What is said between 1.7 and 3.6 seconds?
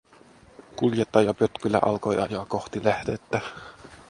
alkoi ajaa kohti lähdettä.